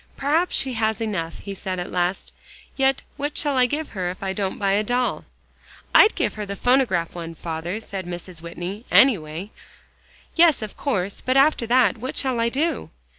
"Perhaps 0.17 0.55
she 0.55 0.73
has 0.73 0.99
enough," 0.99 1.37
he 1.37 1.53
said 1.53 1.77
at 1.77 1.91
last. 1.91 2.31
"Yet 2.75 3.03
what 3.17 3.37
shall 3.37 3.55
I 3.55 3.67
give 3.67 3.89
her 3.89 4.09
if 4.09 4.23
I 4.23 4.33
don't 4.33 4.57
buy 4.57 4.71
a 4.71 4.81
doll?" 4.83 5.25
"I'd 5.93 6.15
give 6.15 6.33
her 6.33 6.45
the 6.47 6.55
phonograph 6.55 7.13
one, 7.13 7.35
father," 7.35 7.79
said 7.79 8.07
Mrs. 8.07 8.41
Whitney, 8.41 8.83
"anyway." 8.89 9.51
"Yes, 10.35 10.63
of 10.63 10.75
course; 10.75 11.21
but 11.21 11.37
after 11.37 11.67
that, 11.67 11.99
what 11.99 12.17
shall 12.17 12.39
I 12.39 12.49
do?" 12.49 12.89